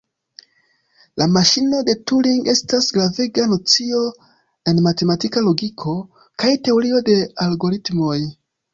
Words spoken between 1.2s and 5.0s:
La maŝino de Turing estas gravega nocio en